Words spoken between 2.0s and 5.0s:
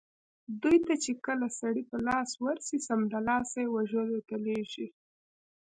لاس ورسي سمدلاسه یې وژلو ته لېږي.